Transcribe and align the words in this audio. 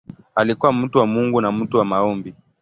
Alikuwa 0.35 0.73
mtu 0.73 0.97
wa 0.97 1.07
Mungu 1.07 1.41
na 1.41 1.51
mtu 1.51 1.77
wa 1.77 1.85
maombi. 1.85 2.35